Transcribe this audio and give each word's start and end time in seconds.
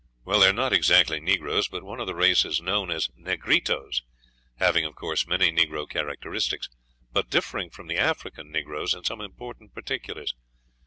"They 0.25 0.33
are 0.47 0.51
not 0.51 0.73
exactly 0.73 1.19
negroes, 1.19 1.67
but 1.67 1.83
one 1.83 1.99
of 1.99 2.07
the 2.07 2.15
races 2.15 2.59
known 2.59 2.89
as 2.89 3.09
negritos, 3.15 4.01
having, 4.55 4.83
of 4.83 4.95
course, 4.95 5.27
many 5.27 5.51
negro 5.51 5.87
characteristics, 5.87 6.69
but 7.11 7.29
differing 7.29 7.69
from 7.69 7.85
the 7.85 7.97
African 7.97 8.51
negroes 8.51 8.95
in 8.95 9.03
some 9.03 9.21
important 9.21 9.75
particulars. 9.75 10.33